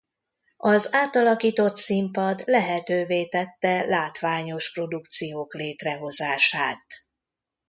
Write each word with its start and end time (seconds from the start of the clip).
Az 0.57 0.93
átalakított 0.93 1.75
színpad 1.75 2.43
lehetővé 2.45 3.27
tette 3.27 3.85
látványos 3.85 4.71
produkciók 4.71 5.53
létrehozását. 5.53 6.85